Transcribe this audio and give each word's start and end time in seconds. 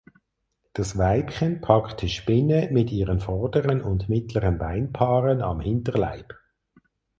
Das 0.73 0.97
Weibchen 0.97 1.61
packt 1.61 2.01
die 2.01 2.09
Spinne 2.09 2.69
mit 2.71 2.91
ihren 2.91 3.19
vorderen 3.19 3.83
und 3.83 4.09
mittleren 4.09 4.57
Beinpaaren 4.57 5.43
am 5.43 5.59
Hinterleib. 5.59 6.33